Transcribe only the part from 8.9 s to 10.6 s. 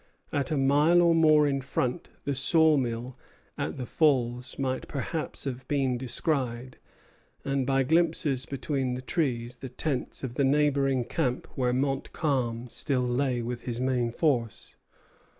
the trees, the tents of the